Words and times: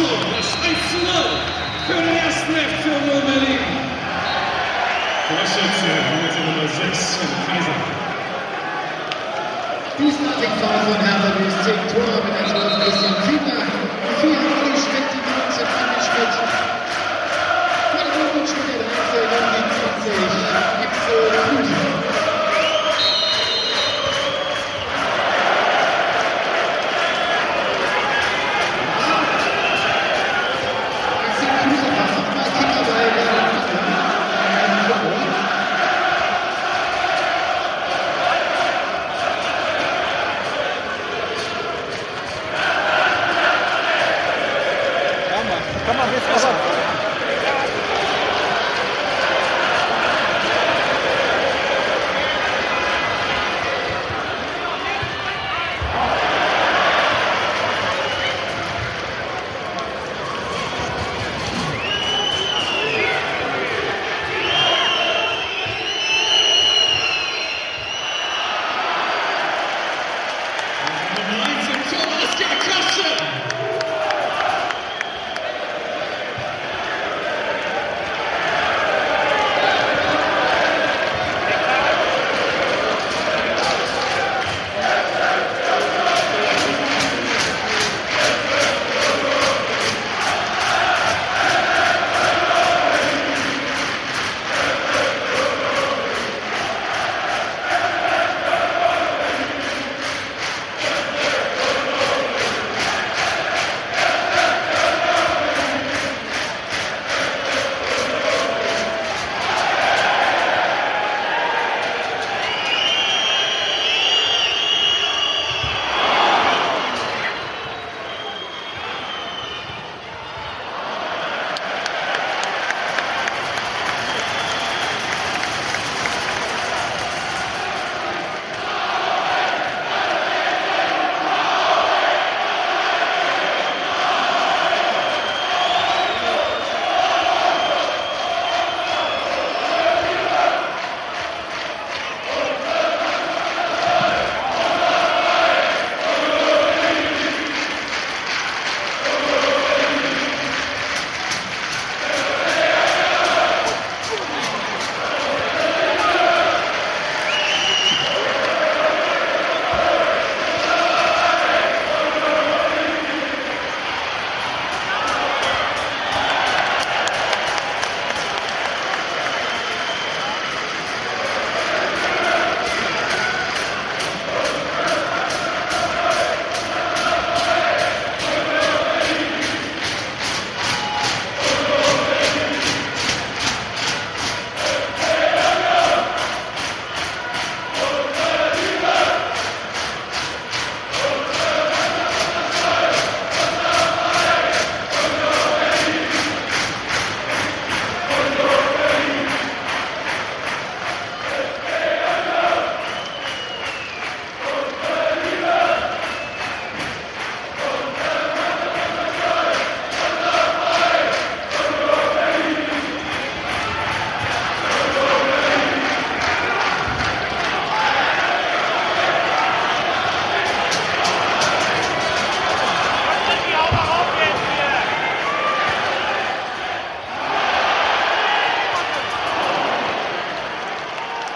Turmes 0.00 0.48
1-0 0.64 1.04
für 1.86 2.00
den 2.00 2.16
ersten 2.16 2.52
FC 2.54 2.84
Berlin. 3.26 3.60
Torschütze, 5.28 5.92
Minute 6.10 6.40
Nummer 6.46 6.68
6 6.68 7.16
von 7.16 7.28
Kaiser. 7.46 7.78
Diesmalig 9.98 10.52
Tor 10.58 10.78
von 10.86 10.98
Hertha 11.04 11.30
BSC, 11.36 11.66
Tore 11.92 12.18
mit 12.24 12.34
der 12.40 12.46
Schluss 12.48 12.74
Christian 12.82 13.16
Fiedler. 13.26 13.59
Vamos 45.90 46.08
ver 46.12 46.20
se 46.20 46.46
ela 46.46 46.69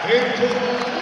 Retorno. 0.07 0.94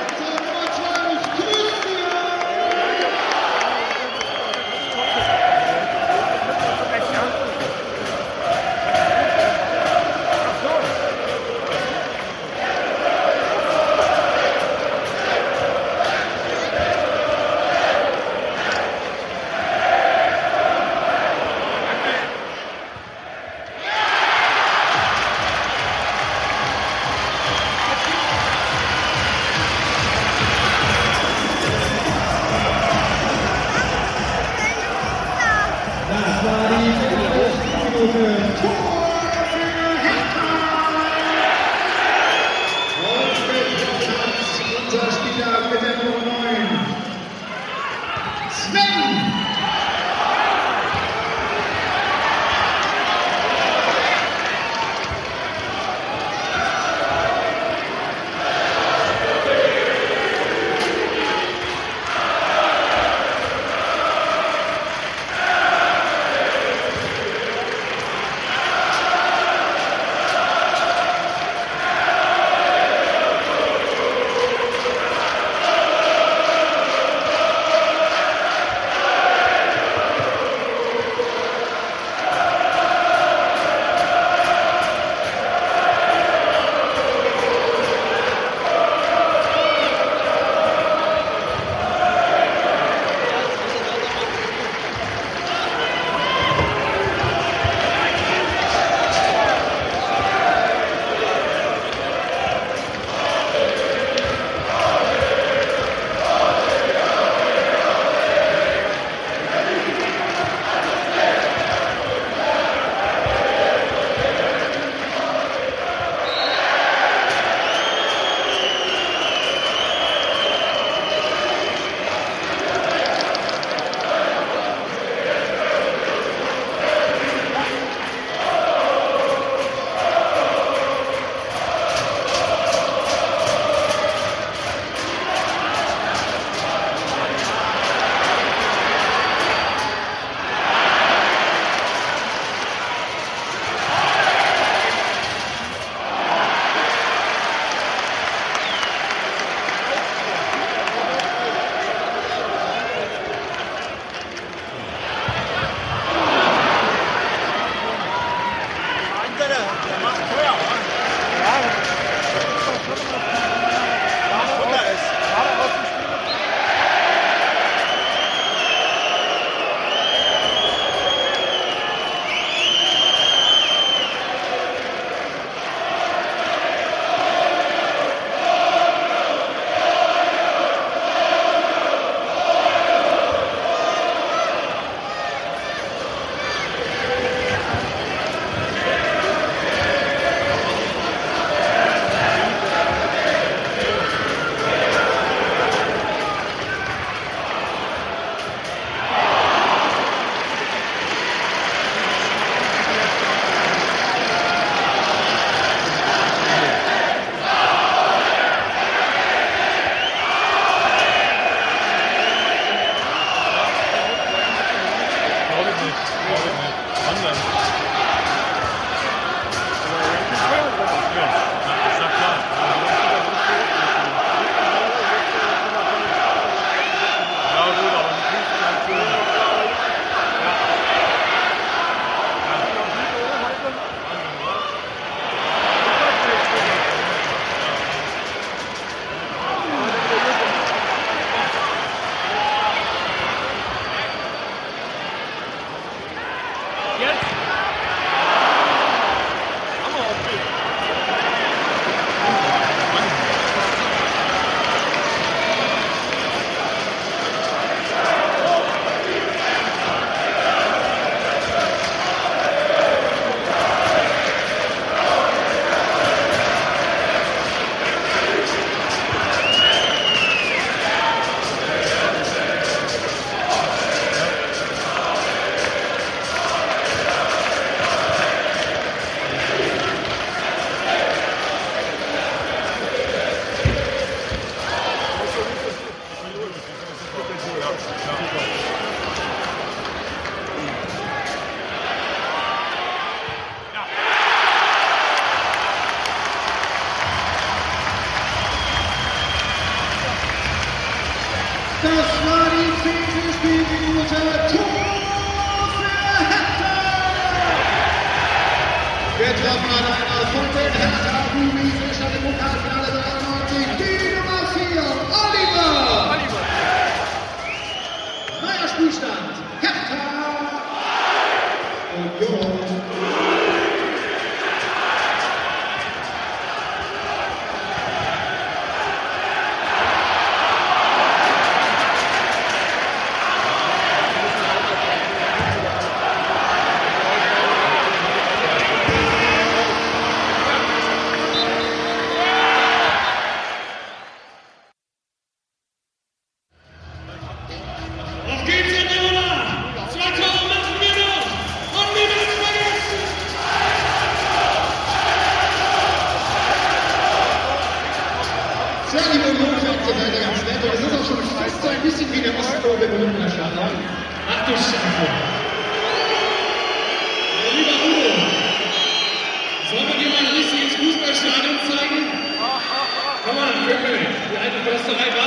Die 374.81 375.22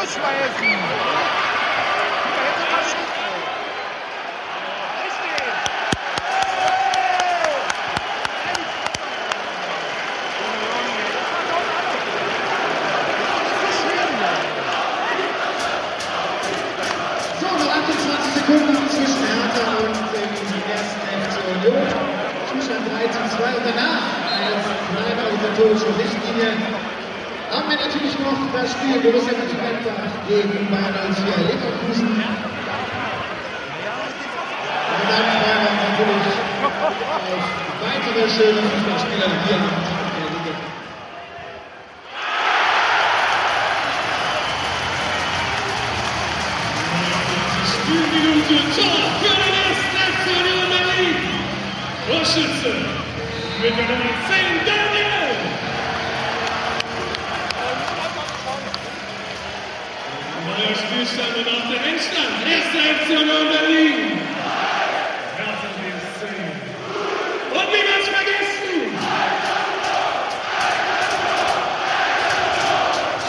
Hoş 0.00 0.22
Bayezid. 0.22 1.39
Minuten 47.90 48.56
Tor 48.76 49.02
für 49.20 49.34
den 49.34 49.54
ersten 49.66 49.96
FC 50.10 50.26
Union 50.38 50.68
Berlin. 50.70 51.16
Torschütze 52.06 52.72
mit 53.62 53.76
der 53.76 53.86
Nummer 53.88 54.14
10 54.30 54.62
Daniel. 54.64 55.34
Neuer 60.46 60.74
Spielstand 60.76 61.34
und 61.36 61.48
auch 61.48 61.66
der 61.70 61.80
Endstand. 61.90 62.32
Erster 62.46 62.80
FC 62.94 63.08
Union 63.10 63.46
Berlin. 63.50 64.20
Und 67.50 67.68
niemals 67.74 68.08
vergessen! 68.08 68.76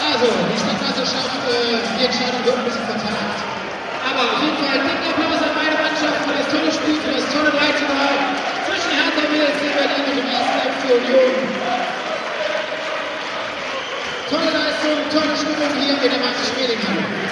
Also, 0.06 0.26
die 0.52 0.58
Stadtklasse 0.58 1.04
schafft 1.06 1.42
äh, 1.50 1.98
die 1.98 2.04
Entscheidung 2.04 2.44
wird 2.44 2.58
ein 2.58 2.64
bisschen 2.64 2.91
Zone 7.32 7.48
13,5 7.48 7.56
zwischen 8.66 8.92
Hertha 8.92 9.24
BSC 9.32 9.62
Berlin 9.72 10.04
und 10.04 10.16
dem 10.18 10.28
ersten 10.28 10.92
Union. 10.92 11.32
Tolle 14.28 14.50
Leistung, 14.52 14.98
tolle 15.10 15.34
Stimmung 15.36 15.72
hier 15.80 15.94
in 15.94 16.10
der 16.10 16.20
Max 16.20 16.36
Schmelinghall. 16.52 17.31